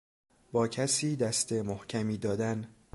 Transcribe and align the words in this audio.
با 0.51 0.67
کسی 0.67 1.15
دست 1.15 1.51
محکمی 1.53 2.17
دادن 2.17 2.67